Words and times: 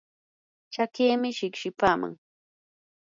chakiimi 0.73 1.29
shiqshipaaman 1.37 2.13